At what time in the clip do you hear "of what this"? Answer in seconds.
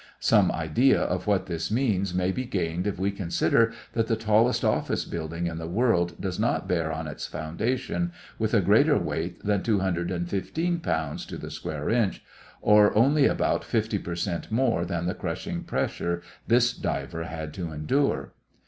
0.99-1.69